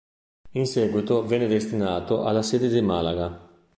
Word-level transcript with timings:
In 0.53 0.65
seguito 0.65 1.23
venne 1.27 1.45
destinato 1.45 2.23
alla 2.25 2.41
sede 2.41 2.69
di 2.69 2.81
Malaga. 2.81 3.47